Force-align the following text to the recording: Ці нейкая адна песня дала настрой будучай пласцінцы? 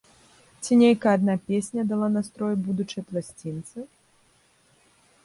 Ці 0.63 0.77
нейкая 0.83 1.11
адна 1.17 1.35
песня 1.51 1.81
дала 1.91 2.07
настрой 2.15 2.55
будучай 2.71 3.01
пласцінцы? 3.11 3.87